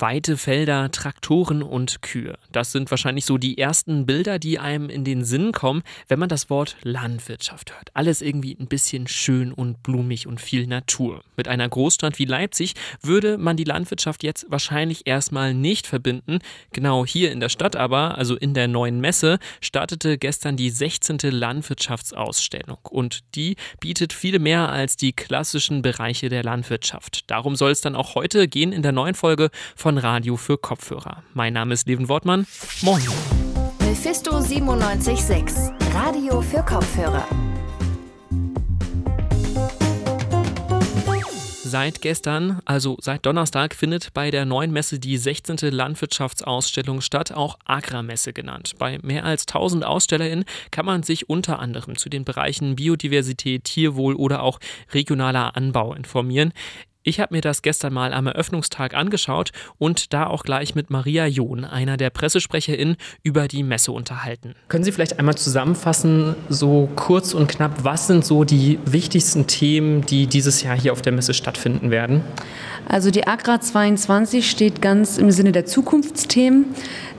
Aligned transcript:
Weite 0.00 0.36
Felder, 0.36 0.90
Traktoren 0.90 1.62
und 1.62 2.02
Kühe. 2.02 2.38
Das 2.52 2.72
sind 2.72 2.90
wahrscheinlich 2.90 3.24
so 3.24 3.38
die 3.38 3.56
ersten 3.56 4.04
Bilder, 4.04 4.38
die 4.38 4.58
einem 4.58 4.90
in 4.90 5.04
den 5.04 5.24
Sinn 5.24 5.52
kommen, 5.52 5.82
wenn 6.08 6.18
man 6.18 6.28
das 6.28 6.50
Wort 6.50 6.76
Landwirtschaft 6.82 7.72
hört. 7.72 7.90
Alles 7.94 8.20
irgendwie 8.20 8.56
ein 8.58 8.66
bisschen 8.66 9.06
schön 9.06 9.52
und 9.52 9.82
blumig 9.82 10.26
und 10.26 10.40
viel 10.40 10.66
Natur. 10.66 11.22
Mit 11.36 11.48
einer 11.48 11.68
Großstadt 11.68 12.18
wie 12.18 12.24
Leipzig 12.24 12.74
würde 13.00 13.38
man 13.38 13.56
die 13.56 13.64
Landwirtschaft 13.64 14.22
jetzt 14.22 14.46
wahrscheinlich 14.50 15.06
erstmal 15.06 15.54
nicht 15.54 15.86
verbinden. 15.86 16.40
Genau 16.72 17.06
hier 17.06 17.32
in 17.32 17.40
der 17.40 17.48
Stadt 17.48 17.76
aber, 17.76 18.18
also 18.18 18.36
in 18.36 18.52
der 18.52 18.68
neuen 18.68 19.00
Messe, 19.00 19.38
startete 19.60 20.18
gestern 20.18 20.56
die 20.56 20.70
16. 20.70 21.18
Landwirtschaftsausstellung. 21.30 22.78
Und 22.82 23.20
die 23.34 23.56
bietet 23.80 24.12
viele 24.12 24.40
mehr 24.40 24.68
als 24.68 24.96
die 24.96 25.12
klassischen 25.12 25.82
Bereiche 25.82 26.28
der 26.28 26.42
Landwirtschaft. 26.42 27.30
Darum 27.30 27.56
soll 27.56 27.70
es 27.70 27.80
dann 27.80 27.96
auch 27.96 28.14
heute 28.14 28.48
gehen 28.48 28.72
in 28.72 28.82
der 28.82 28.92
neuen 28.92 29.14
Folge 29.14 29.50
von 29.74 29.85
Radio 29.94 30.36
für 30.36 30.58
Kopfhörer. 30.58 31.22
Mein 31.32 31.52
Name 31.52 31.72
ist 31.72 31.86
Levin 31.86 32.08
Wortmann. 32.08 32.44
Moin. 32.82 33.02
Mephisto 33.78 34.32
976, 34.32 35.72
Radio 35.94 36.40
für 36.40 36.62
Kopfhörer. 36.64 37.24
Seit 41.62 42.00
gestern, 42.00 42.60
also 42.64 42.96
seit 43.00 43.26
Donnerstag, 43.26 43.74
findet 43.74 44.12
bei 44.12 44.30
der 44.30 44.44
neuen 44.44 44.72
Messe 44.72 44.98
die 44.98 45.18
16. 45.18 45.58
Landwirtschaftsausstellung 45.70 47.00
statt, 47.00 47.32
auch 47.32 47.58
Agramesse 47.64 48.32
genannt. 48.32 48.74
Bei 48.78 48.98
mehr 49.02 49.24
als 49.24 49.46
1000 49.46 49.84
AusstellerInnen 49.84 50.44
kann 50.70 50.86
man 50.86 51.02
sich 51.02 51.28
unter 51.28 51.60
anderem 51.60 51.96
zu 51.96 52.08
den 52.08 52.24
Bereichen 52.24 52.76
Biodiversität, 52.76 53.64
Tierwohl 53.64 54.14
oder 54.14 54.42
auch 54.42 54.58
regionaler 54.92 55.56
Anbau 55.56 55.94
informieren. 55.94 56.52
Ich 57.08 57.20
habe 57.20 57.36
mir 57.36 57.40
das 57.40 57.62
gestern 57.62 57.92
mal 57.92 58.12
am 58.12 58.26
Eröffnungstag 58.26 58.92
angeschaut 58.92 59.52
und 59.78 60.12
da 60.12 60.26
auch 60.26 60.42
gleich 60.42 60.74
mit 60.74 60.90
Maria 60.90 61.28
John, 61.28 61.64
einer 61.64 61.96
der 61.96 62.10
PressesprecherInnen, 62.10 62.96
über 63.22 63.46
die 63.46 63.62
Messe 63.62 63.92
unterhalten. 63.92 64.56
Können 64.66 64.82
Sie 64.82 64.90
vielleicht 64.90 65.20
einmal 65.20 65.36
zusammenfassen, 65.36 66.34
so 66.48 66.88
kurz 66.96 67.32
und 67.32 67.46
knapp, 67.46 67.84
was 67.84 68.08
sind 68.08 68.24
so 68.24 68.42
die 68.42 68.80
wichtigsten 68.86 69.46
Themen, 69.46 70.04
die 70.04 70.26
dieses 70.26 70.64
Jahr 70.64 70.76
hier 70.76 70.90
auf 70.92 71.00
der 71.00 71.12
Messe 71.12 71.32
stattfinden 71.32 71.92
werden? 71.92 72.24
Also 72.88 73.12
die 73.12 73.24
Agra 73.28 73.60
22 73.60 74.50
steht 74.50 74.82
ganz 74.82 75.16
im 75.16 75.30
Sinne 75.30 75.52
der 75.52 75.64
Zukunftsthemen. 75.64 76.74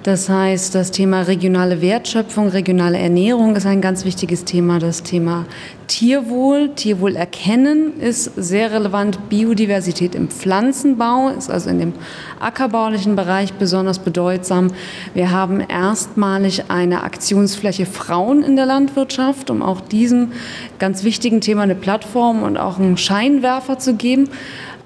Das 0.08 0.30
heißt, 0.30 0.74
das 0.74 0.92
Thema 0.92 1.24
regionale 1.24 1.82
Wertschöpfung, 1.82 2.48
regionale 2.48 2.98
Ernährung 2.98 3.58
ist 3.58 3.66
ein 3.66 3.82
ganz 3.82 4.06
wichtiges 4.06 4.46
Thema. 4.46 4.80
Das 4.80 5.04
Thema 5.04 5.46
Tierwohl, 5.88 6.70
Tierwohl 6.76 7.18
erkennen 7.18 8.00
ist 8.00 8.32
sehr 8.38 8.72
relevant. 8.72 9.28
Biodiversität 9.28 10.16
im 10.16 10.30
Pflanzenbau 10.30 11.28
ist 11.38 11.52
also 11.52 11.70
in 11.70 11.80
dem 11.80 11.94
ackerbaulichen 12.40 13.18
Bereich 13.18 13.52
besonders 13.56 14.00
bedeutsam. 14.00 14.72
Wir 15.14 15.32
haben 15.32 15.60
erstmalig 15.60 16.64
eine 16.70 17.04
Aktionsfläche 17.04 17.86
Frauen 17.86 18.44
in 18.44 18.56
der 18.56 18.66
Landwirtschaft, 18.66 19.50
um 19.50 19.62
auch 19.62 19.82
diesem 19.82 20.32
ganz 20.80 21.04
wichtigen 21.04 21.42
Thema 21.42 21.64
eine 21.64 21.76
Plattform 21.76 22.44
und 22.44 22.56
auch 22.56 22.80
einen 22.80 22.96
Scheinwerfer 22.96 23.78
zu 23.78 23.96
geben. 23.96 24.30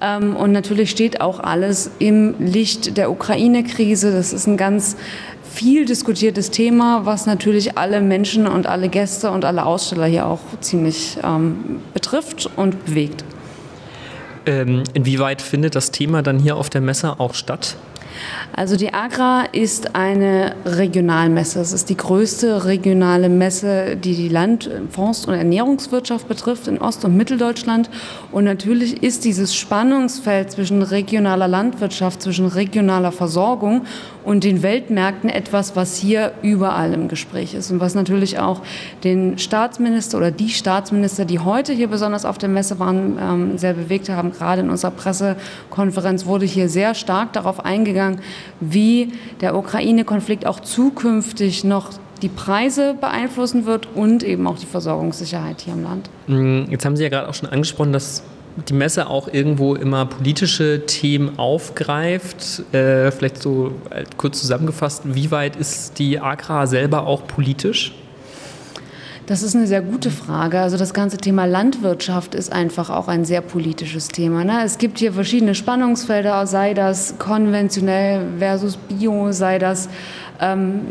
Ähm, 0.02 0.36
und 0.36 0.52
natürlich 0.52 0.90
steht 0.90 1.20
auch 1.20 1.38
alles 1.40 1.90
im 1.98 2.34
Licht 2.38 2.96
der 2.96 3.10
Ukraine-Krise. 3.10 4.12
Das 4.12 4.32
ist 4.32 4.46
ein 4.46 4.56
ganz 4.56 4.96
viel 5.52 5.84
diskutiertes 5.84 6.50
Thema, 6.50 7.06
was 7.06 7.26
natürlich 7.26 7.78
alle 7.78 8.00
Menschen 8.00 8.46
und 8.46 8.66
alle 8.66 8.88
Gäste 8.88 9.30
und 9.30 9.44
alle 9.44 9.64
Aussteller 9.64 10.06
hier 10.06 10.26
auch 10.26 10.40
ziemlich 10.60 11.18
ähm, 11.22 11.80
betrifft 11.94 12.50
und 12.56 12.84
bewegt. 12.86 13.24
Ähm, 14.44 14.82
inwieweit 14.94 15.40
findet 15.40 15.76
das 15.76 15.92
Thema 15.92 16.22
dann 16.22 16.38
hier 16.38 16.56
auf 16.56 16.68
der 16.68 16.80
Messe 16.80 17.20
auch 17.20 17.34
statt? 17.34 17.76
Also 18.54 18.76
die 18.76 18.92
Agra 18.92 19.44
ist 19.52 19.94
eine 19.94 20.54
Regionalmesse. 20.64 21.60
Es 21.60 21.72
ist 21.72 21.88
die 21.90 21.96
größte 21.96 22.64
regionale 22.64 23.28
Messe, 23.28 23.96
die 23.96 24.14
die 24.14 24.28
Land-, 24.28 24.70
Forst- 24.90 25.26
und 25.26 25.34
Ernährungswirtschaft 25.34 26.28
betrifft 26.28 26.68
in 26.68 26.78
Ost- 26.78 27.04
und 27.04 27.16
Mitteldeutschland. 27.16 27.88
Und 28.30 28.44
natürlich 28.44 29.02
ist 29.02 29.24
dieses 29.24 29.54
Spannungsfeld 29.54 30.50
zwischen 30.50 30.82
regionaler 30.82 31.48
Landwirtschaft, 31.48 32.22
zwischen 32.22 32.46
regionaler 32.46 33.12
Versorgung 33.12 33.82
und 34.24 34.44
den 34.44 34.62
Weltmärkten 34.62 35.30
etwas, 35.30 35.74
was 35.76 35.96
hier 35.96 36.32
überall 36.42 36.92
im 36.92 37.08
Gespräch 37.08 37.54
ist 37.54 37.70
und 37.70 37.80
was 37.80 37.94
natürlich 37.94 38.38
auch 38.38 38.60
den 39.04 39.38
Staatsminister 39.38 40.18
oder 40.18 40.30
die 40.30 40.50
Staatsminister, 40.50 41.24
die 41.24 41.38
heute 41.38 41.72
hier 41.72 41.88
besonders 41.88 42.24
auf 42.24 42.38
der 42.38 42.48
Messe 42.48 42.78
waren, 42.78 43.18
ähm, 43.20 43.58
sehr 43.58 43.74
bewegt 43.74 44.08
haben. 44.08 44.32
Gerade 44.32 44.62
in 44.62 44.70
unserer 44.70 44.90
Pressekonferenz 44.90 46.26
wurde 46.26 46.46
hier 46.46 46.68
sehr 46.68 46.94
stark 46.94 47.32
darauf 47.32 47.64
eingegangen, 47.64 48.01
wie 48.60 49.12
der 49.40 49.56
Ukraine-Konflikt 49.56 50.46
auch 50.46 50.60
zukünftig 50.60 51.64
noch 51.64 51.90
die 52.22 52.28
Preise 52.28 52.94
beeinflussen 53.00 53.66
wird 53.66 53.88
und 53.94 54.22
eben 54.22 54.46
auch 54.46 54.58
die 54.58 54.66
Versorgungssicherheit 54.66 55.60
hier 55.62 55.74
im 55.74 55.82
Land. 55.82 56.08
Mm, 56.28 56.70
jetzt 56.70 56.84
haben 56.84 56.96
Sie 56.96 57.02
ja 57.02 57.08
gerade 57.08 57.28
auch 57.28 57.34
schon 57.34 57.48
angesprochen, 57.48 57.92
dass 57.92 58.22
die 58.68 58.74
Messe 58.74 59.08
auch 59.08 59.28
irgendwo 59.32 59.74
immer 59.74 60.06
politische 60.06 60.84
Themen 60.86 61.38
aufgreift. 61.38 62.62
Äh, 62.72 63.10
vielleicht 63.10 63.42
so 63.42 63.72
kurz 64.16 64.40
zusammengefasst, 64.40 65.02
wie 65.04 65.30
weit 65.30 65.56
ist 65.56 65.98
die 65.98 66.20
Agra 66.20 66.66
selber 66.66 67.06
auch 67.06 67.26
politisch? 67.26 67.92
Das 69.32 69.42
ist 69.42 69.56
eine 69.56 69.66
sehr 69.66 69.80
gute 69.80 70.10
Frage. 70.10 70.60
Also 70.60 70.76
das 70.76 70.92
ganze 70.92 71.16
Thema 71.16 71.46
Landwirtschaft 71.46 72.34
ist 72.34 72.52
einfach 72.52 72.90
auch 72.90 73.08
ein 73.08 73.24
sehr 73.24 73.40
politisches 73.40 74.08
Thema. 74.08 74.44
Ne? 74.44 74.60
Es 74.62 74.76
gibt 74.76 74.98
hier 74.98 75.14
verschiedene 75.14 75.54
Spannungsfelder, 75.54 76.46
sei 76.46 76.74
das 76.74 77.14
konventionell 77.18 78.26
versus 78.38 78.76
bio, 78.76 79.32
sei 79.32 79.58
das 79.58 79.88
ähm, 80.38 80.82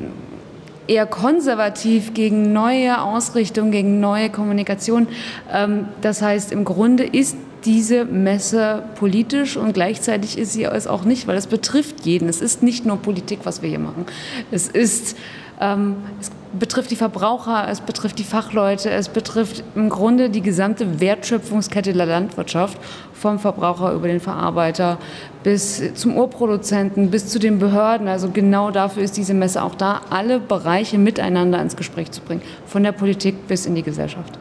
eher 0.88 1.06
konservativ 1.06 2.16
gegen 2.16 2.52
neue 2.52 3.04
Ausrichtungen, 3.04 3.70
gegen 3.70 4.00
neue 4.00 4.32
Kommunikation. 4.32 5.08
Ähm, 5.54 5.86
das 6.02 6.24
heißt, 6.24 6.52
im 6.52 6.66
Grunde 6.66 7.04
ist 7.04 7.38
diese 7.64 8.06
Messe 8.06 8.82
politisch 8.96 9.56
und 9.56 9.74
gleichzeitig 9.74 10.40
ist 10.40 10.54
sie 10.54 10.64
es 10.64 10.88
auch 10.88 11.06
nicht, 11.06 11.28
weil 11.28 11.38
es 11.38 11.46
betrifft 11.46 12.08
jeden. 12.08 12.28
Es 12.28 12.42
ist 12.42 12.64
nicht 12.64 12.88
nur 12.88 12.98
Politik, 12.98 13.42
was 13.44 13.62
wir 13.62 13.70
hier 13.70 13.78
machen. 13.78 14.08
Es 14.50 14.68
ist, 14.68 15.16
es 15.60 16.32
betrifft 16.58 16.92
die 16.92 16.96
Verbraucher, 16.96 17.68
es 17.70 17.82
betrifft 17.82 18.18
die 18.20 18.24
Fachleute, 18.24 18.90
es 18.90 19.10
betrifft 19.10 19.64
im 19.76 19.90
Grunde 19.90 20.30
die 20.30 20.42
gesamte 20.42 21.00
Wertschöpfungskette 21.00 21.94
der 21.94 22.06
Landwirtschaft, 22.06 22.78
vom 23.14 23.38
Verbraucher 23.38 23.94
über 23.94 24.08
den 24.08 24.20
Verarbeiter 24.20 24.98
bis 25.44 25.94
zum 25.94 26.18
Urproduzenten, 26.18 27.12
bis 27.12 27.28
zu 27.28 27.38
den 27.38 27.60
Behörden. 27.60 28.08
Also 28.08 28.30
genau 28.32 28.72
dafür 28.72 29.04
ist 29.04 29.18
diese 29.18 29.34
Messe 29.34 29.62
auch 29.62 29.76
da, 29.76 30.02
alle 30.10 30.40
Bereiche 30.40 30.98
miteinander 30.98 31.62
ins 31.62 31.76
Gespräch 31.76 32.12
zu 32.12 32.22
bringen, 32.22 32.42
von 32.66 32.84
der 32.84 32.92
Politik 32.92 33.48
bis 33.48 33.68
in 33.68 33.76
die 33.76 33.84
Gesellschaft. 33.84 34.40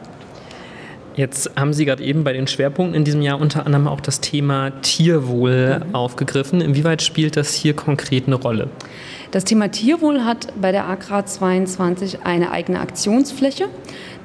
Jetzt 1.15 1.51
haben 1.57 1.73
Sie 1.73 1.85
gerade 1.85 2.03
eben 2.03 2.23
bei 2.23 2.33
den 2.33 2.47
Schwerpunkten 2.47 2.95
in 2.95 3.03
diesem 3.03 3.21
Jahr 3.21 3.39
unter 3.39 3.65
anderem 3.65 3.87
auch 3.87 3.99
das 3.99 4.21
Thema 4.21 4.71
Tierwohl 4.81 5.81
mhm. 5.85 5.95
aufgegriffen. 5.95 6.61
Inwieweit 6.61 7.01
spielt 7.01 7.35
das 7.35 7.53
hier 7.53 7.75
konkret 7.75 8.27
eine 8.27 8.35
Rolle? 8.35 8.69
Das 9.31 9.45
Thema 9.45 9.71
Tierwohl 9.71 10.25
hat 10.25 10.47
bei 10.59 10.73
der 10.73 10.87
Agra 10.87 11.25
22 11.25 12.25
eine 12.25 12.51
eigene 12.51 12.81
Aktionsfläche. 12.81 13.69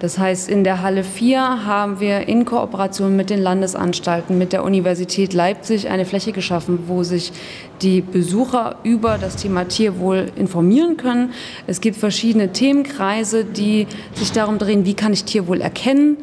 Das 0.00 0.18
heißt, 0.18 0.50
in 0.50 0.64
der 0.64 0.82
Halle 0.82 1.04
4 1.04 1.64
haben 1.64 2.00
wir 2.00 2.26
in 2.26 2.44
Kooperation 2.44 3.14
mit 3.14 3.30
den 3.30 3.40
Landesanstalten, 3.40 4.36
mit 4.36 4.52
der 4.52 4.64
Universität 4.64 5.32
Leipzig 5.32 5.88
eine 5.88 6.06
Fläche 6.06 6.32
geschaffen, 6.32 6.80
wo 6.88 7.04
sich 7.04 7.32
die 7.82 8.00
Besucher 8.00 8.76
über 8.82 9.16
das 9.16 9.36
Thema 9.36 9.68
Tierwohl 9.68 10.32
informieren 10.34 10.96
können. 10.96 11.32
Es 11.68 11.80
gibt 11.80 11.96
verschiedene 11.96 12.52
Themenkreise, 12.52 13.44
die 13.44 13.86
sich 14.14 14.32
darum 14.32 14.58
drehen, 14.58 14.86
wie 14.86 14.94
kann 14.94 15.12
ich 15.12 15.22
Tierwohl 15.22 15.60
erkennen, 15.60 16.16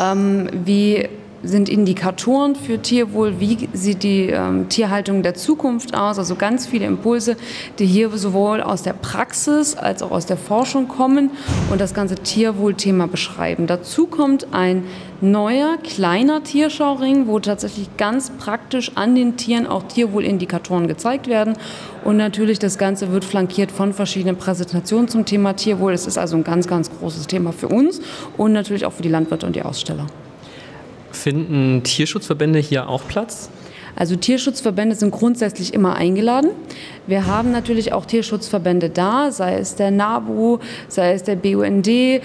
ähm, 0.00 0.48
wie 0.64 1.10
sind 1.42 1.68
Indikatoren 1.68 2.54
für 2.54 2.80
Tierwohl, 2.80 3.40
wie 3.40 3.68
sieht 3.72 4.02
die 4.02 4.26
ähm, 4.26 4.68
Tierhaltung 4.68 5.22
der 5.22 5.34
Zukunft 5.34 5.94
aus, 5.94 6.18
also 6.18 6.34
ganz 6.34 6.66
viele 6.66 6.86
Impulse, 6.86 7.36
die 7.78 7.86
hier 7.86 8.10
sowohl 8.10 8.60
aus 8.60 8.82
der 8.82 8.92
Praxis 8.92 9.76
als 9.76 10.02
auch 10.02 10.10
aus 10.10 10.26
der 10.26 10.36
Forschung 10.36 10.88
kommen 10.88 11.30
und 11.70 11.80
das 11.80 11.94
ganze 11.94 12.16
Tierwohlthema 12.16 13.06
beschreiben. 13.06 13.66
Dazu 13.66 14.06
kommt 14.06 14.48
ein 14.52 14.84
neuer, 15.20 15.76
kleiner 15.82 16.42
Tierschauring, 16.42 17.26
wo 17.26 17.40
tatsächlich 17.40 17.96
ganz 17.96 18.30
praktisch 18.30 18.92
an 18.94 19.14
den 19.14 19.36
Tieren 19.36 19.66
auch 19.66 19.82
Tierwohlindikatoren 19.84 20.88
gezeigt 20.88 21.26
werden. 21.26 21.54
Und 22.04 22.16
natürlich 22.16 22.58
das 22.58 22.78
Ganze 22.78 23.12
wird 23.12 23.24
flankiert 23.24 23.70
von 23.70 23.92
verschiedenen 23.92 24.36
Präsentationen 24.36 25.08
zum 25.08 25.26
Thema 25.26 25.54
Tierwohl. 25.54 25.92
Es 25.92 26.06
ist 26.06 26.18
also 26.18 26.36
ein 26.36 26.44
ganz, 26.44 26.66
ganz 26.66 26.90
großes 26.90 27.26
Thema 27.26 27.52
für 27.52 27.68
uns 27.68 28.00
und 28.36 28.52
natürlich 28.52 28.86
auch 28.86 28.92
für 28.92 29.02
die 29.02 29.10
Landwirte 29.10 29.46
und 29.46 29.56
die 29.56 29.62
Aussteller. 29.62 30.06
Finden 31.12 31.82
Tierschutzverbände 31.82 32.58
hier 32.58 32.88
auch 32.88 33.06
Platz? 33.06 33.50
Also 33.96 34.16
Tierschutzverbände 34.16 34.94
sind 34.94 35.10
grundsätzlich 35.10 35.74
immer 35.74 35.94
eingeladen. 35.96 36.50
Wir 37.06 37.26
haben 37.26 37.50
natürlich 37.50 37.92
auch 37.92 38.06
Tierschutzverbände 38.06 38.88
da, 38.88 39.30
sei 39.30 39.58
es 39.58 39.74
der 39.74 39.90
NABU, 39.90 40.58
sei 40.88 41.12
es 41.12 41.22
der 41.22 41.36
BUND. 41.36 41.86
Ähm, 41.88 42.22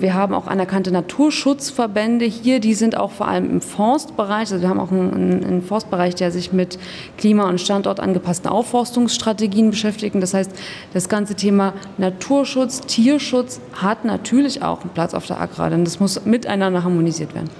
wir 0.00 0.14
haben 0.14 0.34
auch 0.34 0.46
anerkannte 0.46 0.90
Naturschutzverbände 0.92 2.24
hier, 2.24 2.60
die 2.60 2.74
sind 2.74 2.96
auch 2.96 3.10
vor 3.10 3.28
allem 3.28 3.50
im 3.50 3.60
Forstbereich. 3.60 4.52
Also 4.52 4.60
wir 4.60 4.68
haben 4.68 4.80
auch 4.80 4.90
einen, 4.90 5.62
Forstbereich, 5.62 6.14
der 6.14 6.30
sich 6.30 6.52
mit 6.52 6.78
klima- 7.16 7.48
und 7.48 7.60
standortangepassten 7.60 8.50
Aufforstungsstrategien 8.50 9.70
beschäftigt. 9.70 10.14
Das 10.18 10.34
heißt, 10.34 10.52
das 10.92 11.08
ganze 11.08 11.34
Thema 11.34 11.74
Naturschutz, 11.98 12.80
Tierschutz 12.80 13.60
hat 13.74 14.04
natürlich 14.04 14.62
auch 14.62 14.82
einen 14.82 14.90
Platz 14.90 15.14
auf 15.14 15.26
der 15.26 15.40
Agra, 15.40 15.70
denn 15.70 15.84
das 15.84 16.00
muss 16.00 16.24
miteinander 16.24 16.84
harmonisiert 16.84 17.34
werden. 17.34 17.50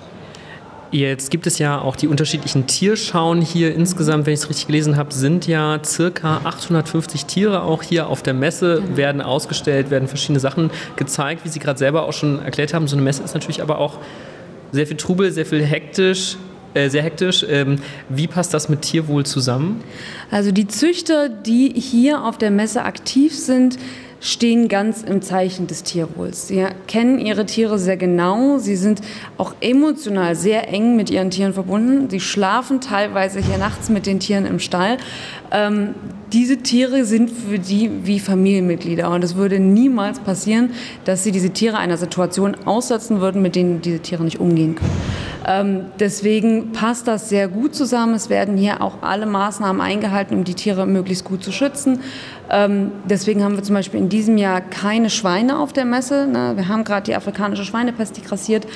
Jetzt 0.94 1.32
gibt 1.32 1.48
es 1.48 1.58
ja 1.58 1.80
auch 1.80 1.96
die 1.96 2.06
unterschiedlichen 2.06 2.68
Tierschauen 2.68 3.40
hier. 3.40 3.74
Insgesamt, 3.74 4.26
wenn 4.26 4.32
ich 4.32 4.38
es 4.38 4.48
richtig 4.48 4.68
gelesen 4.68 4.96
habe, 4.96 5.12
sind 5.12 5.44
ja 5.48 5.80
circa 5.84 6.42
850 6.44 7.26
Tiere 7.26 7.64
auch 7.64 7.82
hier 7.82 8.06
auf 8.06 8.22
der 8.22 8.32
Messe, 8.32 8.80
werden 8.96 9.20
ausgestellt, 9.20 9.90
werden 9.90 10.06
verschiedene 10.06 10.38
Sachen 10.38 10.70
gezeigt, 10.94 11.44
wie 11.44 11.48
Sie 11.48 11.58
gerade 11.58 11.80
selber 11.80 12.04
auch 12.04 12.12
schon 12.12 12.40
erklärt 12.40 12.74
haben. 12.74 12.86
So 12.86 12.94
eine 12.94 13.02
Messe 13.02 13.24
ist 13.24 13.34
natürlich 13.34 13.60
aber 13.60 13.78
auch 13.78 13.98
sehr 14.70 14.86
viel 14.86 14.96
Trubel, 14.96 15.32
sehr 15.32 15.44
viel 15.44 15.64
hektisch. 15.64 16.36
Äh, 16.74 16.88
sehr 16.90 17.02
hektisch. 17.02 17.44
Ähm, 17.48 17.80
wie 18.08 18.28
passt 18.28 18.54
das 18.54 18.68
mit 18.68 18.82
Tierwohl 18.82 19.26
zusammen? 19.26 19.82
Also 20.30 20.52
die 20.52 20.68
Züchter, 20.68 21.28
die 21.28 21.70
hier 21.70 22.24
auf 22.24 22.38
der 22.38 22.52
Messe 22.52 22.84
aktiv 22.84 23.36
sind, 23.36 23.78
stehen 24.24 24.68
ganz 24.68 25.02
im 25.02 25.20
Zeichen 25.20 25.66
des 25.66 25.82
Tierwohls. 25.82 26.48
Sie 26.48 26.64
kennen 26.88 27.18
ihre 27.18 27.44
Tiere 27.44 27.78
sehr 27.78 27.98
genau. 27.98 28.56
Sie 28.56 28.74
sind 28.74 29.02
auch 29.36 29.54
emotional 29.60 30.34
sehr 30.34 30.68
eng 30.72 30.96
mit 30.96 31.10
ihren 31.10 31.30
Tieren 31.30 31.52
verbunden. 31.52 32.08
Sie 32.08 32.20
schlafen 32.20 32.80
teilweise 32.80 33.40
hier 33.40 33.58
nachts 33.58 33.90
mit 33.90 34.06
den 34.06 34.20
Tieren 34.20 34.46
im 34.46 34.60
Stall. 34.60 34.96
Ähm, 35.50 35.94
diese 36.32 36.56
Tiere 36.56 37.04
sind 37.04 37.30
für 37.30 37.58
die 37.58 37.90
wie 38.04 38.18
Familienmitglieder. 38.18 39.10
Und 39.10 39.22
es 39.22 39.36
würde 39.36 39.60
niemals 39.60 40.18
passieren, 40.20 40.70
dass 41.04 41.22
sie 41.22 41.30
diese 41.30 41.50
Tiere 41.50 41.76
einer 41.76 41.98
Situation 41.98 42.56
aussetzen 42.64 43.20
würden, 43.20 43.42
mit 43.42 43.54
denen 43.54 43.82
diese 43.82 44.00
Tiere 44.00 44.24
nicht 44.24 44.40
umgehen 44.40 44.74
können. 44.74 44.90
Ähm, 45.46 45.86
deswegen 46.00 46.72
passt 46.72 47.06
das 47.06 47.28
sehr 47.28 47.48
gut 47.48 47.74
zusammen. 47.74 48.14
Es 48.14 48.30
werden 48.30 48.56
hier 48.56 48.80
auch 48.80 49.02
alle 49.02 49.26
Maßnahmen 49.26 49.82
eingehalten, 49.82 50.34
um 50.38 50.44
die 50.44 50.54
Tiere 50.54 50.86
möglichst 50.86 51.24
gut 51.24 51.44
zu 51.44 51.52
schützen. 51.52 52.00
Ähm, 52.50 52.92
deswegen 53.08 53.42
haben 53.42 53.56
wir 53.56 53.62
zum 53.62 53.74
Beispiel 53.74 54.00
in 54.00 54.08
diesem 54.08 54.36
Jahr 54.36 54.60
keine 54.60 55.10
Schweine 55.10 55.58
auf 55.58 55.72
der 55.72 55.84
Messe. 55.84 56.26
Ne? 56.26 56.52
Wir 56.56 56.68
haben 56.68 56.84
gerade 56.84 57.04
die 57.04 57.14
afrikanische 57.14 57.64
Schweinepest, 57.64 58.16
die 58.16 58.22
grassiert. 58.22 58.66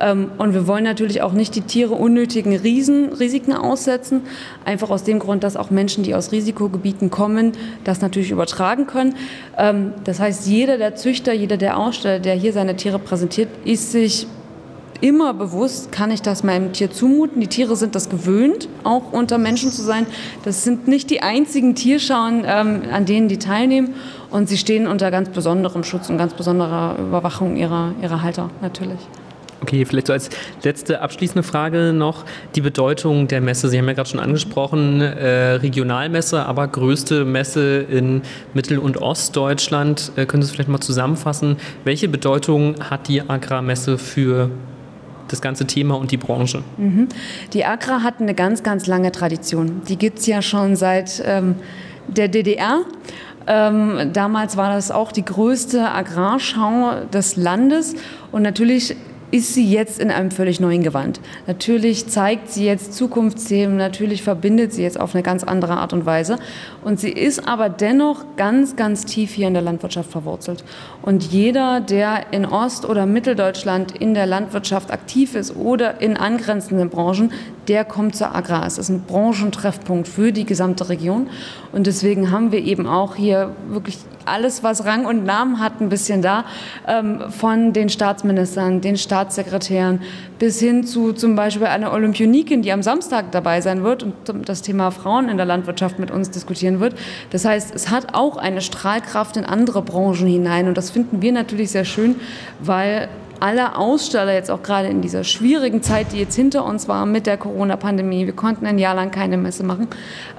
Ähm, 0.00 0.30
und 0.38 0.54
wir 0.54 0.66
wollen 0.66 0.84
natürlich 0.84 1.22
auch 1.22 1.32
nicht 1.32 1.54
die 1.54 1.60
Tiere 1.62 1.94
unnötigen 1.94 2.56
Riesen, 2.56 3.12
Risiken 3.12 3.52
aussetzen. 3.52 4.22
Einfach 4.64 4.90
aus 4.90 5.04
dem 5.04 5.18
Grund, 5.18 5.44
dass 5.44 5.56
auch 5.56 5.70
Menschen, 5.70 6.04
die 6.04 6.14
aus 6.14 6.32
Risikogebieten 6.32 7.10
kommen, 7.10 7.52
das 7.84 8.00
natürlich 8.00 8.30
übertragen 8.30 8.86
können. 8.86 9.14
Ähm, 9.56 9.92
das 10.04 10.20
heißt, 10.20 10.46
jeder 10.46 10.78
der 10.78 10.94
Züchter, 10.94 11.32
jeder 11.32 11.56
der 11.56 11.76
Aussteller, 11.76 12.20
der 12.20 12.34
hier 12.34 12.52
seine 12.52 12.76
Tiere 12.76 12.98
präsentiert, 12.98 13.48
ist 13.64 13.92
sich 13.92 14.26
immer 15.00 15.34
bewusst, 15.34 15.92
kann 15.92 16.10
ich 16.10 16.22
das 16.22 16.42
meinem 16.42 16.72
Tier 16.72 16.90
zumuten. 16.90 17.40
Die 17.40 17.46
Tiere 17.46 17.76
sind 17.76 17.94
das 17.94 18.08
gewöhnt, 18.08 18.68
auch 18.84 19.12
unter 19.12 19.38
Menschen 19.38 19.70
zu 19.70 19.82
sein. 19.82 20.06
Das 20.44 20.64
sind 20.64 20.88
nicht 20.88 21.10
die 21.10 21.22
einzigen 21.22 21.74
Tierschauen, 21.74 22.44
ähm, 22.46 22.82
an 22.92 23.06
denen 23.06 23.28
die 23.28 23.38
teilnehmen. 23.38 23.94
Und 24.30 24.48
sie 24.48 24.58
stehen 24.58 24.86
unter 24.86 25.10
ganz 25.10 25.30
besonderem 25.30 25.84
Schutz 25.84 26.10
und 26.10 26.18
ganz 26.18 26.34
besonderer 26.34 26.96
Überwachung 26.98 27.56
ihrer, 27.56 27.92
ihrer 28.02 28.22
Halter 28.22 28.50
natürlich. 28.60 29.00
Okay, 29.60 29.84
vielleicht 29.84 30.06
so 30.06 30.12
als 30.12 30.30
letzte 30.62 31.00
abschließende 31.00 31.42
Frage 31.42 31.92
noch 31.92 32.24
die 32.54 32.60
Bedeutung 32.60 33.26
der 33.26 33.40
Messe. 33.40 33.68
Sie 33.68 33.76
haben 33.76 33.88
ja 33.88 33.92
gerade 33.92 34.08
schon 34.08 34.20
angesprochen, 34.20 35.00
äh, 35.00 35.54
Regionalmesse, 35.54 36.46
aber 36.46 36.68
größte 36.68 37.24
Messe 37.24 37.80
in 37.80 38.22
Mittel- 38.54 38.78
und 38.78 39.02
Ostdeutschland. 39.02 40.12
Äh, 40.14 40.26
können 40.26 40.42
Sie 40.42 40.48
es 40.48 40.52
vielleicht 40.52 40.68
mal 40.68 40.80
zusammenfassen? 40.80 41.56
Welche 41.82 42.08
Bedeutung 42.08 42.76
hat 42.88 43.08
die 43.08 43.28
Agrarmesse 43.28 43.98
für 43.98 44.50
das 45.28 45.40
ganze 45.40 45.66
Thema 45.66 45.96
und 45.96 46.10
die 46.10 46.16
Branche? 46.16 46.62
Mhm. 46.76 47.08
Die 47.52 47.64
Agra 47.64 48.02
hat 48.02 48.20
eine 48.20 48.34
ganz, 48.34 48.62
ganz 48.62 48.86
lange 48.86 49.12
Tradition. 49.12 49.82
Die 49.88 49.96
gibt 49.96 50.18
es 50.18 50.26
ja 50.26 50.42
schon 50.42 50.76
seit 50.76 51.22
ähm, 51.24 51.56
der 52.08 52.28
DDR. 52.28 52.80
Ähm, 53.46 54.10
damals 54.12 54.56
war 54.56 54.72
das 54.72 54.90
auch 54.90 55.10
die 55.10 55.24
größte 55.24 55.90
Agrarschau 55.90 57.06
des 57.12 57.36
Landes. 57.36 57.94
Und 58.30 58.42
natürlich 58.42 58.94
ist 59.30 59.54
sie 59.54 59.70
jetzt 59.70 60.00
in 60.00 60.10
einem 60.10 60.30
völlig 60.30 60.60
neuen 60.60 60.82
Gewand. 60.82 61.20
Natürlich 61.46 62.08
zeigt 62.08 62.50
sie 62.50 62.64
jetzt 62.64 62.94
Zukunftsthemen, 62.94 63.76
natürlich 63.76 64.22
verbindet 64.22 64.72
sie 64.72 64.82
jetzt 64.82 64.98
auf 64.98 65.14
eine 65.14 65.22
ganz 65.22 65.44
andere 65.44 65.76
Art 65.76 65.92
und 65.92 66.06
Weise. 66.06 66.38
Und 66.82 66.98
sie 66.98 67.10
ist 67.10 67.46
aber 67.46 67.68
dennoch 67.68 68.24
ganz, 68.36 68.76
ganz 68.76 69.04
tief 69.04 69.32
hier 69.32 69.48
in 69.48 69.54
der 69.54 69.62
Landwirtschaft 69.62 70.10
verwurzelt. 70.10 70.64
Und 71.02 71.24
jeder, 71.24 71.80
der 71.80 72.32
in 72.32 72.46
Ost- 72.46 72.88
oder 72.88 73.06
Mitteldeutschland 73.06 73.96
in 73.96 74.14
der 74.14 74.26
Landwirtschaft 74.26 74.90
aktiv 74.90 75.34
ist 75.34 75.54
oder 75.56 76.00
in 76.00 76.16
angrenzenden 76.16 76.88
Branchen, 76.88 77.32
der 77.68 77.84
kommt 77.84 78.16
zur 78.16 78.34
Agrar. 78.34 78.66
Es 78.66 78.78
ist 78.78 78.88
ein 78.88 79.02
Branchentreffpunkt 79.02 80.08
für 80.08 80.32
die 80.32 80.44
gesamte 80.44 80.88
Region. 80.88 81.28
Und 81.72 81.86
deswegen 81.86 82.30
haben 82.30 82.50
wir 82.50 82.64
eben 82.64 82.86
auch 82.86 83.14
hier 83.14 83.50
wirklich 83.68 83.98
alles, 84.28 84.62
was 84.62 84.84
Rang 84.84 85.06
und 85.06 85.24
Namen 85.24 85.60
hat, 85.60 85.80
ein 85.80 85.88
bisschen 85.88 86.22
da, 86.22 86.44
ähm, 86.86 87.22
von 87.30 87.72
den 87.72 87.88
Staatsministern, 87.88 88.80
den 88.80 88.96
Staatssekretären 88.96 90.00
bis 90.38 90.60
hin 90.60 90.84
zu 90.84 91.12
zum 91.12 91.34
Beispiel 91.34 91.66
einer 91.66 91.92
Olympionikin, 91.92 92.62
die 92.62 92.72
am 92.72 92.82
Samstag 92.82 93.32
dabei 93.32 93.60
sein 93.60 93.82
wird 93.82 94.02
und 94.02 94.14
das 94.48 94.62
Thema 94.62 94.90
Frauen 94.90 95.28
in 95.28 95.36
der 95.36 95.46
Landwirtschaft 95.46 95.98
mit 95.98 96.10
uns 96.10 96.30
diskutieren 96.30 96.80
wird. 96.80 96.94
Das 97.30 97.44
heißt, 97.44 97.74
es 97.74 97.90
hat 97.90 98.14
auch 98.14 98.36
eine 98.36 98.60
Strahlkraft 98.60 99.36
in 99.36 99.44
andere 99.44 99.82
Branchen 99.82 100.26
hinein 100.26 100.68
und 100.68 100.76
das 100.76 100.90
finden 100.90 101.22
wir 101.22 101.32
natürlich 101.32 101.70
sehr 101.70 101.84
schön, 101.84 102.16
weil 102.60 103.08
alle 103.40 103.76
Aussteller 103.76 104.32
jetzt 104.32 104.50
auch 104.50 104.62
gerade 104.62 104.88
in 104.88 105.00
dieser 105.00 105.24
schwierigen 105.24 105.82
Zeit, 105.82 106.12
die 106.12 106.18
jetzt 106.18 106.34
hinter 106.34 106.64
uns 106.64 106.88
war 106.88 107.06
mit 107.06 107.26
der 107.26 107.36
Corona-Pandemie, 107.36 108.26
wir 108.26 108.34
konnten 108.34 108.66
ein 108.66 108.78
Jahr 108.78 108.94
lang 108.94 109.10
keine 109.10 109.36
Messe 109.36 109.64
machen, 109.64 109.88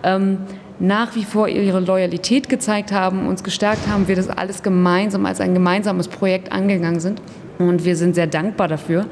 ähm, 0.03 0.39
nach 0.79 1.15
wie 1.15 1.23
vor 1.23 1.47
ihre 1.47 1.79
Loyalität 1.79 2.49
gezeigt 2.49 2.91
haben, 2.91 3.27
uns 3.27 3.43
gestärkt 3.43 3.87
haben, 3.87 4.07
wir 4.07 4.15
das 4.15 4.29
alles 4.29 4.63
gemeinsam 4.63 5.25
als 5.25 5.41
ein 5.41 5.53
gemeinsames 5.53 6.07
Projekt 6.07 6.51
angegangen 6.51 6.99
sind. 6.99 7.21
Und 7.57 7.83
wir 7.83 7.97
sind 7.97 8.15
sehr 8.15 8.27
dankbar 8.27 8.69
dafür, 8.69 9.05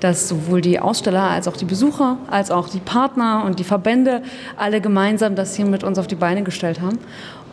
dass 0.00 0.28
sowohl 0.28 0.60
die 0.60 0.78
Aussteller 0.78 1.22
als 1.22 1.48
auch 1.48 1.56
die 1.56 1.64
Besucher, 1.64 2.18
als 2.30 2.50
auch 2.50 2.68
die 2.68 2.80
Partner 2.80 3.44
und 3.46 3.58
die 3.58 3.64
Verbände 3.64 4.22
alle 4.58 4.82
gemeinsam 4.82 5.34
das 5.34 5.56
hier 5.56 5.64
mit 5.64 5.84
uns 5.84 5.98
auf 5.98 6.06
die 6.06 6.14
Beine 6.14 6.42
gestellt 6.42 6.82
haben 6.82 6.98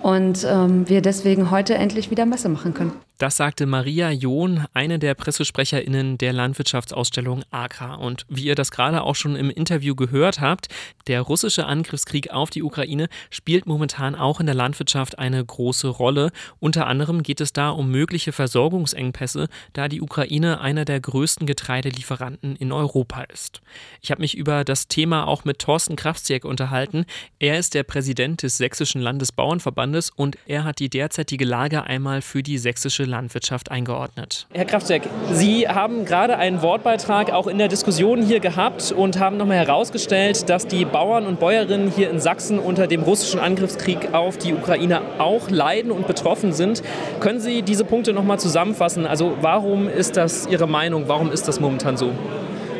und 0.02 0.46
ähm, 0.50 0.90
wir 0.90 1.02
deswegen 1.02 1.52
heute 1.52 1.76
endlich 1.76 2.12
wieder 2.12 2.26
Messe 2.26 2.50
machen 2.50 2.74
können. 2.74 2.92
Das 3.22 3.38
sagte 3.38 3.68
Maria 3.68 4.10
John, 4.10 4.66
eine 4.74 4.98
der 4.98 5.14
PressesprecherInnen 5.14 6.18
der 6.18 6.34
Landwirtschaftsausstellung 6.34 7.44
Agra. 7.52 7.94
Und 7.94 8.26
wie 8.30 8.46
ihr 8.46 8.56
das 8.56 8.72
gerade 8.72 9.04
auch 9.04 9.14
schon 9.14 9.36
im 9.36 9.52
Interview 9.52 9.94
gehört 9.94 10.42
habt, 10.42 10.70
der 11.06 11.22
russische 11.22 11.68
Angriffskrieg 11.68 12.32
auf 12.32 12.50
die 12.50 12.64
Ukraine 12.64 13.10
spielt 13.30 13.68
momentan 13.68 14.16
auch 14.16 14.40
in 14.40 14.48
der 14.48 14.56
Landwirtschaft 14.56 15.20
eine 15.20 15.46
große 15.46 15.88
Rolle. 15.88 16.32
Unter 16.60 16.88
anderem 16.88 17.22
geht 17.22 17.42
es 17.42 17.54
da 17.54 17.70
um 17.70 17.92
mögliche 17.92 18.32
Versorgungsengpässe, 18.32 19.50
da 19.74 19.88
die 19.88 20.02
Ukraine 20.02 20.60
einer 20.60 20.84
der 20.84 21.00
größten 21.00 21.46
Getreidelieferanten 21.46 22.56
in 22.56 22.72
Europa 22.72 23.22
ist. 23.32 23.62
Ich 24.02 24.10
habe 24.10 24.22
mich 24.22 24.36
über 24.36 24.64
das 24.64 24.88
Thema 24.88 25.28
auch 25.28 25.46
mit 25.46 25.60
Thorsten 25.60 25.96
Kraftsiek 25.96 26.44
unterhalten. 26.44 27.06
Er 27.38 27.60
ist 27.60 27.76
der 27.76 27.84
Präsident 27.84 28.42
des 28.42 28.58
Sächsischen 28.58 29.00
Landesbauernverbandes 29.00 30.10
und 30.10 30.40
er 30.48 30.64
hat 30.64 30.80
die 30.80 30.90
derzeitige 30.90 31.46
Lage 31.46 31.84
einmal 31.84 32.24
für 32.24 32.42
die 32.42 32.58
sächsische 32.58 33.11
Landwirtschaft 33.12 33.70
eingeordnet. 33.70 34.48
Herr 34.54 34.66
Kraftwerk, 34.66 35.04
Sie 35.32 35.68
haben 35.68 36.06
gerade 36.06 36.38
einen 36.38 36.62
Wortbeitrag 36.64 37.32
auch 37.32 37.46
in 37.46 37.60
der 37.60 37.68
Diskussion 37.68 38.24
hier 38.24 38.40
gehabt 38.40 38.92
und 38.92 39.20
haben 39.20 39.38
nochmal 39.38 39.58
herausgestellt, 39.58 40.50
dass 40.50 40.66
die 40.66 40.86
Bauern 40.86 41.28
und 41.28 41.40
Bäuerinnen 41.40 41.92
hier 41.96 42.10
in 42.10 42.20
Sachsen 42.20 42.58
unter 42.58 42.88
dem 42.88 43.04
russischen 43.04 43.40
Angriffskrieg 43.40 44.14
auf 44.14 44.38
die 44.38 44.54
Ukraine 44.54 45.02
auch 45.20 45.50
leiden 45.50 45.92
und 45.92 46.08
betroffen 46.08 46.54
sind. 46.54 46.82
Können 47.20 47.40
Sie 47.40 47.62
diese 47.62 47.86
Punkte 47.86 48.14
nochmal 48.14 48.40
zusammenfassen? 48.40 49.06
Also 49.06 49.38
warum 49.42 49.88
ist 49.88 50.18
das 50.18 50.48
Ihre 50.48 50.68
Meinung? 50.68 51.04
Warum 51.08 51.32
ist 51.32 51.48
das 51.48 51.60
momentan 51.60 51.98
so? 51.98 52.12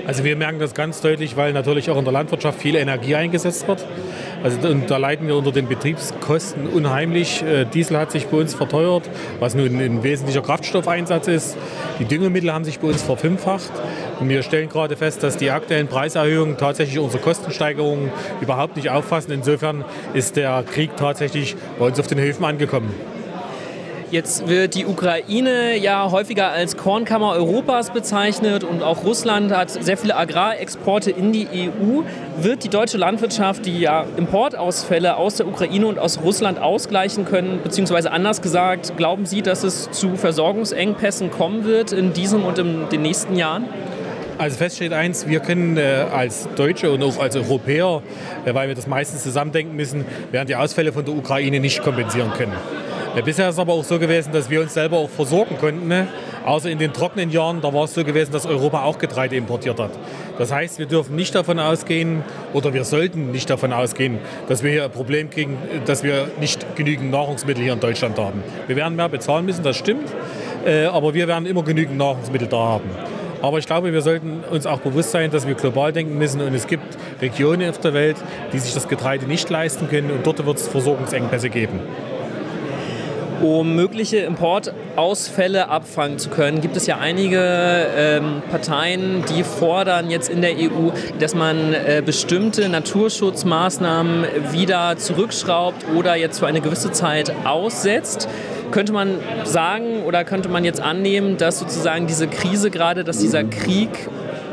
Also 0.08 0.24
wir 0.24 0.36
merken 0.36 0.60
das 0.60 0.74
ganz 0.74 1.02
deutlich, 1.02 1.38
weil 1.38 1.54
natürlich 1.54 1.90
auch 1.90 1.98
in 1.98 2.04
der 2.04 2.14
Landwirtschaft 2.14 2.60
viel 2.60 2.76
Energie 2.76 3.16
eingesetzt 3.16 3.68
wird. 3.68 3.86
Also 4.44 4.58
da 4.88 4.98
leiden 4.98 5.28
wir 5.28 5.36
unter 5.36 5.52
den 5.52 5.68
Betriebskosten 5.68 6.68
unheimlich. 6.68 7.44
Äh, 7.44 7.66
Diesel 7.66 7.98
hat 7.98 8.12
sich 8.12 8.28
bei 8.28 8.38
uns 8.38 8.56
verteuert, 8.56 9.10
was 9.40 9.54
nun 9.54 9.80
ein 9.80 10.04
wesentlicher 10.04 10.42
Kraftstoffeinsatz 10.42 11.28
ist. 11.28 11.58
Die 12.00 12.06
Düngemittel 12.06 12.52
haben 12.52 12.66
sich 12.66 12.80
bei 12.80 12.88
uns 12.88 13.04
verfünffacht. 13.04 13.72
Und 14.20 14.30
wir 14.30 14.44
stellen 14.44 14.70
gerade 14.70 14.96
fest, 14.98 15.24
dass 15.24 15.38
die 15.38 15.52
aktuellen 15.52 15.88
Preiserhöhungen 15.88 16.58
tatsächlich 16.58 17.00
unsere 17.00 17.22
Kostensteigerungen 17.22 18.12
überhaupt 18.42 18.76
nicht 18.76 18.90
auffassen. 18.90 19.32
Insofern 19.32 19.86
ist 20.14 20.36
der 20.36 20.64
Krieg 20.64 20.96
tatsächlich 20.98 21.56
bei 21.80 21.86
uns 21.86 22.00
auf 22.00 22.08
den 22.08 22.20
Höfen 22.20 22.44
angekommen. 22.46 22.94
Jetzt 24.12 24.50
wird 24.50 24.76
die 24.76 24.86
Ukraine 24.86 25.78
ja 25.78 26.12
häufiger 26.12 26.52
als 26.52 26.76
Kornkammer 26.76 27.32
Europas 27.32 27.92
bezeichnet 27.92 28.66
und 28.66 28.84
auch 28.84 29.06
Russland 29.06 29.54
hat 29.54 29.70
sehr 29.70 29.96
viele 29.96 30.18
Agrarexporte 30.18 31.12
in 31.12 31.32
die 31.32 31.48
EU. 31.48 32.02
Wird 32.36 32.66
die 32.66 32.68
deutsche 32.68 32.98
Landwirtschaft 32.98 33.66
die 33.66 33.80
ja 33.80 34.06
Importausfälle 34.18 35.16
aus 35.16 35.36
der 35.36 35.48
Ukraine 35.48 35.88
und 35.88 35.98
aus 35.98 36.20
Russland 36.22 36.60
ausgleichen 36.60 37.24
können? 37.24 37.62
Beziehungsweise 37.64 38.12
anders 38.12 38.42
gesagt, 38.42 38.98
glauben 38.98 39.26
Sie, 39.26 39.42
dass 39.42 39.64
es 39.64 39.90
zu 39.92 40.18
Versorgungsengpässen 40.18 41.32
kommen 41.32 41.64
wird 41.64 41.94
in 41.94 42.12
diesem 42.12 42.44
und 42.44 42.60
in 42.60 42.90
den 42.90 43.04
nächsten 43.04 43.38
Jahren? 43.38 43.64
Also 44.38 44.58
fest 44.58 44.76
steht 44.76 44.92
eins, 44.92 45.26
wir 45.30 45.40
können 45.40 45.78
äh, 45.78 46.06
als 46.12 46.50
Deutsche 46.58 46.92
und 46.92 47.02
auch 47.02 47.18
als 47.18 47.38
Europäer, 47.38 48.02
äh, 48.44 48.54
weil 48.54 48.68
wir 48.68 48.76
das 48.76 48.88
meistens 48.88 49.24
zusammendenken 49.24 49.78
müssen, 49.78 50.04
werden 50.32 50.48
die 50.48 50.56
Ausfälle 50.58 50.92
von 50.92 51.06
der 51.06 51.14
Ukraine 51.14 51.62
nicht 51.62 51.82
kompensieren 51.82 52.34
können. 52.34 52.54
Ja, 53.14 53.22
bisher 53.22 53.50
ist 53.50 53.56
es 53.56 53.60
aber 53.60 53.74
auch 53.74 53.84
so 53.84 54.00
gewesen, 54.00 54.32
dass 54.32 54.50
wir 54.50 54.62
uns 54.62 54.74
selber 54.74 54.98
auch 54.98 55.10
versorgen 55.10 55.58
konnten. 55.58 55.90
Ne? 55.90 56.08
Außer 56.46 56.70
in 56.70 56.80
den 56.80 56.94
trockenen 56.94 57.30
Jahren, 57.30 57.60
da 57.60 57.74
war 57.74 57.84
es 57.84 57.94
so 57.94 58.06
gewesen, 58.06 58.32
dass 58.32 58.46
Europa 58.46 58.84
auch 58.84 58.98
Getreide 59.00 59.36
importiert 59.36 59.82
hat. 59.82 59.92
Das 60.38 60.54
heißt, 60.54 60.80
wir 60.80 60.86
dürfen 60.86 61.18
nicht 61.18 61.36
davon 61.36 61.60
ausgehen, 61.60 62.24
oder 62.54 62.74
wir 62.74 62.86
sollten 62.86 63.32
nicht 63.32 63.50
davon 63.50 63.74
ausgehen, 63.74 64.20
dass 64.48 64.64
wir 64.64 64.72
hier 64.72 64.86
ein 64.86 64.92
Problem 64.92 65.30
kriegen, 65.30 65.58
dass 65.86 66.04
wir 66.04 66.30
nicht 66.40 66.78
genügend 66.78 67.12
Nahrungsmittel 67.12 67.62
hier 67.62 67.74
in 67.74 67.82
Deutschland 67.82 68.18
haben. 68.18 68.44
Wir 68.68 68.78
werden 68.78 68.96
mehr 68.96 69.10
bezahlen 69.10 69.46
müssen, 69.46 69.64
das 69.64 69.76
stimmt, 69.76 70.08
äh, 70.66 70.86
aber 70.86 71.14
wir 71.14 71.28
werden 71.28 71.46
immer 71.46 71.64
genügend 71.64 71.98
Nahrungsmittel 71.98 72.48
da 72.48 72.58
haben. 72.58 72.90
Aber 73.42 73.58
ich 73.58 73.66
glaube, 73.66 73.92
wir 73.92 74.02
sollten 74.02 74.44
uns 74.50 74.66
auch 74.66 74.80
bewusst 74.80 75.12
sein, 75.12 75.32
dass 75.32 75.48
wir 75.48 75.56
global 75.56 75.92
denken 75.92 76.18
müssen. 76.18 76.42
Und 76.42 76.54
es 76.54 76.68
gibt 76.68 76.98
Regionen 77.22 77.70
auf 77.70 77.80
der 77.80 77.94
Welt, 77.94 78.16
die 78.54 78.60
sich 78.60 78.74
das 78.74 78.88
Getreide 78.88 79.26
nicht 79.26 79.50
leisten 79.50 79.90
können. 79.90 80.12
Und 80.12 80.26
dort 80.26 80.46
wird 80.46 80.58
es 80.58 80.68
Versorgungsengpässe 80.68 81.50
geben. 81.50 81.80
Um 83.42 83.76
mögliche 83.76 84.18
Importausfälle 84.18 85.70
abfangen 85.70 86.20
zu 86.20 86.30
können, 86.30 86.62
gibt 86.62 86.78
es 86.78 86.86
ja 86.86 86.98
einige 86.98 87.40
ähm, 87.98 88.44
Parteien, 88.52 89.24
die 89.36 89.44
fordern 89.44 90.12
jetzt 90.12 90.30
in 90.30 90.42
der 90.42 90.52
EU, 90.52 90.92
dass 91.20 91.34
man 91.34 91.74
äh, 91.74 92.04
bestimmte 92.06 92.70
Naturschutzmaßnahmen 92.70 94.26
wieder 94.52 94.96
zurückschraubt 94.98 95.86
oder 95.96 96.16
jetzt 96.16 96.40
für 96.40 96.48
eine 96.48 96.62
gewisse 96.62 96.92
Zeit 96.92 97.34
aussetzt. 97.44 98.30
Könnte 98.70 98.94
man 98.94 99.18
sagen 99.44 100.04
oder 100.06 100.24
könnte 100.24 100.48
man 100.48 100.64
jetzt 100.64 100.80
annehmen, 100.80 101.38
dass 101.38 101.60
sozusagen 101.60 102.06
diese 102.06 102.28
Krise 102.28 102.70
gerade, 102.70 103.04
dass 103.04 103.18
dieser 103.18 103.44
Krieg 103.44 103.90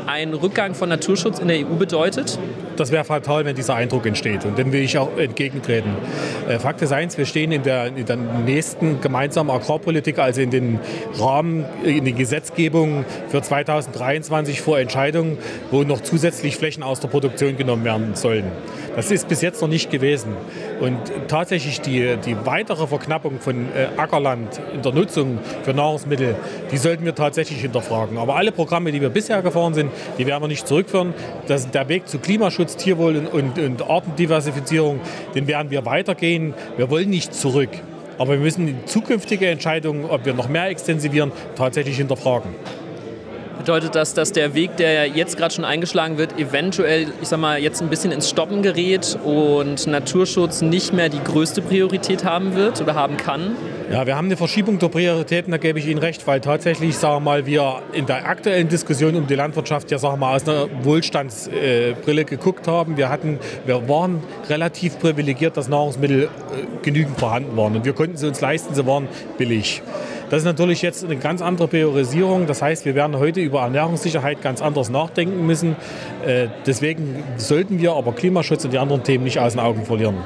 einen 0.07 0.33
Rückgang 0.33 0.73
von 0.73 0.89
Naturschutz 0.89 1.37
in 1.37 1.47
der 1.47 1.59
EU 1.59 1.75
bedeutet? 1.75 2.39
Das 2.79 2.91
wäre 2.91 3.03
fatal, 3.03 3.45
wenn 3.45 3.55
dieser 3.55 3.75
Eindruck 3.75 4.05
entsteht. 4.05 4.45
Und 4.45 4.57
dem 4.57 4.71
will 4.71 4.81
ich 4.81 4.97
auch 4.97 5.17
entgegentreten. 5.17 5.91
Äh, 6.47 6.59
Fakt 6.59 6.81
ist 6.81 6.91
eins, 6.91 7.17
wir 7.17 7.25
stehen 7.25 7.51
in 7.51 7.63
der, 7.63 7.87
in 7.87 8.05
der 8.05 8.15
nächsten 8.15 9.01
gemeinsamen 9.01 9.49
Agrarpolitik, 9.49 10.19
also 10.19 10.41
in 10.41 10.51
den 10.51 10.79
Rahmen, 11.19 11.65
in 11.83 12.05
den 12.05 12.15
Gesetzgebungen 12.15 13.05
für 13.27 13.41
2023 13.41 14.61
vor 14.61 14.79
Entscheidungen, 14.79 15.37
wo 15.71 15.83
noch 15.83 16.01
zusätzlich 16.01 16.55
Flächen 16.55 16.83
aus 16.83 16.99
der 16.99 17.09
Produktion 17.09 17.57
genommen 17.57 17.83
werden 17.83 18.15
sollen. 18.15 18.45
Das 18.95 19.11
ist 19.11 19.27
bis 19.27 19.41
jetzt 19.41 19.61
noch 19.61 19.69
nicht 19.69 19.89
gewesen. 19.89 20.33
Und 20.79 20.97
tatsächlich 21.27 21.81
die, 21.81 22.17
die 22.25 22.35
weitere 22.45 22.87
Verknappung 22.87 23.39
von 23.39 23.67
äh, 23.75 23.87
Ackerland 23.97 24.59
in 24.73 24.81
der 24.81 24.93
Nutzung 24.93 25.39
für 25.63 25.73
Nahrungsmittel, 25.73 26.35
die 26.71 26.77
sollten 26.77 27.05
wir 27.05 27.15
tatsächlich 27.15 27.61
hinterfragen. 27.61 28.17
Aber 28.17 28.35
alle 28.35 28.51
Programme, 28.51 28.91
die 28.91 29.01
wir 29.01 29.09
bisher 29.09 29.41
gefahren 29.41 29.73
sind, 29.73 29.91
die 30.17 30.25
werden 30.25 30.43
wir 30.43 30.47
nicht 30.47 30.67
zurückführen. 30.67 31.13
Das, 31.47 31.69
der 31.69 31.87
Weg 31.89 32.07
zu 32.07 32.19
Klimaschutz 32.19 32.68
Tierschutz, 32.69 32.75
Tierwohl 32.75 33.17
und, 33.17 33.27
und, 33.27 33.59
und 33.59 33.89
Artendiversifizierung, 33.89 34.99
den 35.35 35.47
werden 35.47 35.71
wir 35.71 35.85
weitergehen. 35.85 36.53
Wir 36.77 36.89
wollen 36.89 37.09
nicht 37.09 37.33
zurück. 37.33 37.69
Aber 38.17 38.33
wir 38.33 38.39
müssen 38.39 38.75
zukünftige 38.85 39.47
Entscheidungen, 39.47 40.05
ob 40.05 40.25
wir 40.25 40.33
noch 40.33 40.49
mehr 40.49 40.67
extensivieren, 40.67 41.31
tatsächlich 41.55 41.97
hinterfragen. 41.97 42.51
Bedeutet 43.59 43.93
das, 43.93 44.13
dass 44.13 44.31
der 44.31 44.55
Weg, 44.55 44.77
der 44.77 45.05
jetzt 45.05 45.35
gerade 45.35 45.53
schon 45.53 45.65
eingeschlagen 45.65 46.17
wird, 46.17 46.39
eventuell, 46.39 47.07
ich 47.21 47.27
sag 47.27 47.41
mal, 47.41 47.59
jetzt 47.61 47.81
ein 47.81 47.89
bisschen 47.89 48.13
ins 48.13 48.29
Stoppen 48.29 48.61
gerät 48.61 49.19
und 49.25 49.85
Naturschutz 49.85 50.61
nicht 50.61 50.93
mehr 50.93 51.09
die 51.09 51.21
größte 51.21 51.61
Priorität 51.61 52.23
haben 52.23 52.55
wird 52.55 52.79
oder 52.79 52.95
haben 52.95 53.17
kann? 53.17 53.57
Ja, 53.91 54.07
wir 54.07 54.15
haben 54.15 54.27
eine 54.27 54.37
Verschiebung 54.37 54.79
der 54.79 54.87
Prioritäten, 54.87 55.51
da 55.51 55.57
gebe 55.57 55.77
ich 55.77 55.87
Ihnen 55.87 55.99
recht, 55.99 56.25
weil 56.25 56.39
tatsächlich, 56.39 56.95
sagen 56.95 57.17
wir 57.17 57.19
mal, 57.19 57.45
wir 57.45 57.81
in 57.91 58.05
der 58.05 58.29
aktuellen 58.29 58.69
Diskussion 58.69 59.15
um 59.15 59.27
die 59.27 59.35
Landwirtschaft 59.35 59.91
ja, 59.91 59.97
sagen 59.97 60.13
wir 60.13 60.27
mal, 60.27 60.35
aus 60.37 60.47
einer 60.47 60.67
Wohlstandsbrille 60.83 62.23
geguckt 62.23 62.65
haben. 62.65 62.95
Wir 62.95 63.09
hatten, 63.09 63.39
wir 63.65 63.89
waren 63.89 64.23
relativ 64.47 64.99
privilegiert, 64.99 65.57
dass 65.57 65.67
Nahrungsmittel 65.67 66.23
äh, 66.23 66.27
genügend 66.81 67.19
vorhanden 67.19 67.57
waren 67.57 67.75
und 67.75 67.83
wir 67.83 67.93
konnten 67.93 68.15
sie 68.15 68.27
uns 68.27 68.39
leisten, 68.39 68.73
sie 68.73 68.87
waren 68.87 69.09
billig. 69.37 69.81
Das 70.29 70.39
ist 70.39 70.45
natürlich 70.45 70.83
jetzt 70.83 71.03
eine 71.03 71.15
ganz 71.15 71.41
andere 71.41 71.67
Priorisierung. 71.67 72.45
Das 72.45 72.61
heißt, 72.61 72.85
wir 72.85 72.93
werden 72.93 73.17
heute 73.17 73.39
über 73.39 73.61
Ernährungssicherheit 73.61 74.41
ganz 74.43 74.61
anders 74.61 74.89
nachdenken 74.89 75.45
müssen. 75.45 75.75
Äh, 76.25 76.47
deswegen 76.67 77.23
sollten 77.37 77.79
wir 77.79 77.93
aber 77.93 78.13
Klimaschutz 78.13 78.63
und 78.63 78.71
die 78.71 78.77
anderen 78.77 79.03
Themen 79.03 79.23
nicht 79.23 79.39
aus 79.39 79.53
den 79.53 79.61
Augen 79.61 79.85
verlieren. 79.85 80.17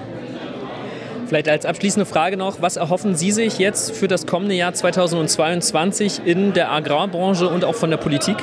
Vielleicht 1.28 1.48
als 1.48 1.66
abschließende 1.66 2.06
Frage 2.06 2.36
noch, 2.36 2.62
was 2.62 2.76
erhoffen 2.76 3.16
Sie 3.16 3.32
sich 3.32 3.58
jetzt 3.60 3.96
für 3.96 4.10
das 4.10 4.28
kommende 4.28 4.56
Jahr 4.56 4.74
2022 4.74 6.22
in 6.26 6.52
der 6.52 6.72
Agrarbranche 6.72 7.48
und 7.48 7.64
auch 7.64 7.76
von 7.76 7.90
der 7.90 7.98
Politik? 7.98 8.36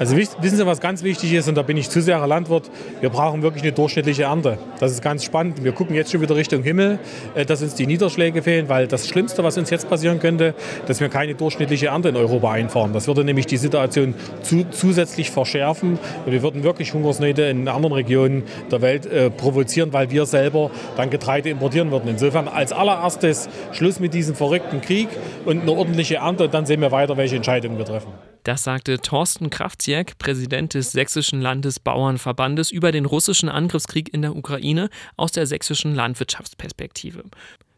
Also 0.00 0.16
wissen 0.16 0.56
Sie, 0.56 0.64
was 0.64 0.80
ganz 0.80 1.02
wichtig 1.02 1.34
ist, 1.34 1.46
und 1.46 1.56
da 1.56 1.62
bin 1.62 1.76
ich 1.76 1.90
zu 1.90 2.00
sehr 2.00 2.26
Landwirt, 2.26 2.70
wir 3.02 3.10
brauchen 3.10 3.42
wirklich 3.42 3.62
eine 3.64 3.72
durchschnittliche 3.72 4.22
Ernte. 4.22 4.56
Das 4.78 4.92
ist 4.92 5.02
ganz 5.02 5.22
spannend. 5.24 5.62
Wir 5.62 5.72
gucken 5.72 5.94
jetzt 5.94 6.10
schon 6.10 6.22
wieder 6.22 6.36
Richtung 6.36 6.62
Himmel, 6.62 6.98
äh, 7.34 7.44
dass 7.44 7.60
uns 7.60 7.74
die 7.74 7.86
Niederschläge 7.86 8.40
fehlen, 8.40 8.70
weil 8.70 8.86
das 8.86 9.06
Schlimmste, 9.06 9.44
was 9.44 9.58
uns 9.58 9.68
jetzt 9.68 9.90
passieren 9.90 10.18
könnte, 10.18 10.54
dass 10.86 11.00
wir 11.00 11.10
keine 11.10 11.34
durchschnittliche 11.34 11.88
Ernte 11.88 12.08
in 12.08 12.16
Europa 12.16 12.50
einfahren. 12.50 12.94
Das 12.94 13.08
würde 13.08 13.24
nämlich 13.24 13.44
die 13.44 13.58
Situation 13.58 14.14
zu, 14.40 14.64
zusätzlich 14.70 15.30
verschärfen 15.30 15.98
und 16.24 16.32
wir 16.32 16.42
würden 16.42 16.64
wirklich 16.64 16.94
Hungersnöte 16.94 17.42
in 17.42 17.68
anderen 17.68 17.92
Regionen 17.92 18.44
der 18.70 18.80
Welt 18.80 19.04
äh, 19.04 19.28
provozieren, 19.28 19.92
weil 19.92 20.10
wir 20.10 20.24
selber 20.24 20.70
dann 20.96 21.10
Getreide 21.10 21.50
importieren 21.50 21.90
würden. 21.90 22.08
Insofern 22.08 22.48
als 22.48 22.72
allererstes 22.72 23.50
Schluss 23.72 24.00
mit 24.00 24.14
diesem 24.14 24.34
verrückten 24.34 24.80
Krieg 24.80 25.08
und 25.44 25.60
eine 25.60 25.72
ordentliche 25.72 26.14
Ernte 26.14 26.44
und 26.44 26.54
dann 26.54 26.64
sehen 26.64 26.80
wir 26.80 26.90
weiter, 26.90 27.18
welche 27.18 27.36
Entscheidungen 27.36 27.76
wir 27.76 27.84
treffen. 27.84 28.29
Das 28.44 28.64
sagte 28.64 28.98
Thorsten 28.98 29.50
Kraftsiek, 29.50 30.18
Präsident 30.18 30.74
des 30.74 30.92
Sächsischen 30.92 31.40
Landesbauernverbandes, 31.40 32.70
über 32.70 32.90
den 32.90 33.04
russischen 33.04 33.48
Angriffskrieg 33.48 34.12
in 34.12 34.22
der 34.22 34.34
Ukraine 34.34 34.88
aus 35.16 35.32
der 35.32 35.46
sächsischen 35.46 35.94
Landwirtschaftsperspektive. 35.94 37.24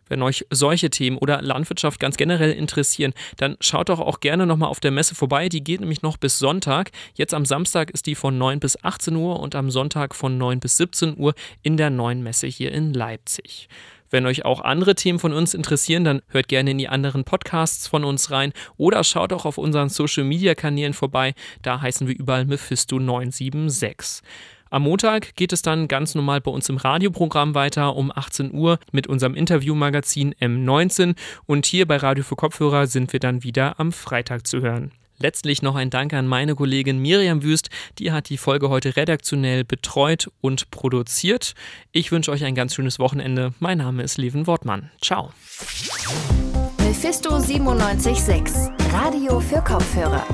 Wenn 0.09 0.23
euch 0.23 0.47
solche 0.51 0.91
Themen 0.91 1.19
oder 1.19 1.41
Landwirtschaft 1.43 2.01
ganz 2.01 2.17
generell 2.17 2.53
interessieren, 2.53 3.15
dann 3.37 3.57
schaut 3.61 3.89
doch 3.89 4.01
auch 4.01 4.21
gerne 4.21 4.47
nochmal 4.47 4.69
auf 4.69 4.81
der 4.81 4.91
Messe 4.91 5.15
vorbei. 5.15 5.49
Die 5.49 5.65
geht 5.65 5.81
nämlich 5.81 6.03
noch 6.03 6.17
bis 6.17 6.39
Sonntag. 6.39 6.91
Jetzt 7.15 7.35
am 7.35 7.45
Samstag 7.45 7.91
ist 7.91 8.07
die 8.07 8.15
von 8.15 8.37
9 8.37 8.61
bis 8.61 8.83
18 8.85 9.17
Uhr 9.17 9.41
und 9.41 9.55
am 9.55 9.71
Sonntag 9.71 10.15
von 10.15 10.37
9 10.39 10.61
bis 10.61 10.77
17 10.77 11.19
Uhr 11.19 11.35
in 11.63 11.77
der 11.77 11.91
neuen 11.91 12.23
Messe 12.23 12.47
hier 12.47 12.73
in 12.73 12.93
Leipzig. 12.93 13.69
Wenn 14.13 14.27
euch 14.27 14.45
auch 14.45 14.61
andere 14.61 14.95
Themen 14.95 15.19
von 15.19 15.33
uns 15.33 15.55
interessieren, 15.55 16.05
dann 16.05 16.21
hört 16.29 16.49
gerne 16.49 16.73
in 16.73 16.79
die 16.79 16.89
anderen 16.89 17.25
Podcasts 17.25 17.89
von 17.89 18.05
uns 18.05 18.31
rein 18.31 18.53
oder 18.77 19.03
schaut 19.05 19.33
auch 19.33 19.47
auf 19.47 19.57
unseren 19.57 19.89
Social 19.89 20.25
Media 20.25 20.55
Kanälen 20.55 20.93
vorbei. 20.93 21.33
Da 21.63 21.81
heißen 21.81 22.07
wir 22.07 22.15
überall 22.15 22.43
Mephisto976. 22.43 24.21
Am 24.73 24.85
Montag 24.85 25.37
geht 25.37 25.53
es 25.53 25.61
dann 25.61 25.87
ganz 25.87 26.15
normal 26.15 26.41
bei 26.41 26.51
uns 26.51 26.71
im 26.71 26.79
Radioprogramm 26.79 27.55
weiter 27.55 27.95
um 27.95 28.11
18 28.11 28.55
Uhr 28.55 28.79
mit 28.91 29.07
unserem 29.07 29.35
Interviewmagazin 29.35 30.35
M19 30.41 31.15
und 31.45 31.67
hier 31.67 31.87
bei 31.87 31.99
Radio 31.99 32.25
für 32.25 32.37
Kopfhörer 32.37 32.87
sind 32.87 33.13
wir 33.13 33.21
dann 33.21 33.43
wieder 33.43 33.79
am 33.79 33.93
Freitag 33.93 34.47
zu 34.47 34.63
hören. 34.63 34.93
Letztlich 35.19 35.61
noch 35.61 35.75
ein 35.75 35.91
Dank 35.91 36.15
an 36.15 36.27
meine 36.27 36.55
Kollegin 36.55 37.01
Miriam 37.01 37.43
Wüst, 37.43 37.69
die 37.99 38.13
hat 38.13 38.31
die 38.31 38.39
Folge 38.39 38.71
heute 38.71 38.97
redaktionell 38.97 39.63
betreut 39.63 40.31
und 40.41 40.71
produziert. 40.71 41.53
Ich 41.93 42.11
wünsche 42.11 42.31
euch 42.31 42.43
ein 42.43 42.55
ganz 42.55 42.75
schönes 42.75 42.99
Wochenende. 42.99 43.53
Mein 43.59 43.77
Name 43.77 44.03
ist 44.03 44.17
Leven 44.17 44.47
Wortmann. 44.47 44.91
Ciao. 45.03 45.35
Mephisto 46.79 47.39
976, 47.39 48.71
Radio 48.91 49.39
für 49.39 49.61
Kopfhörer. 49.61 50.27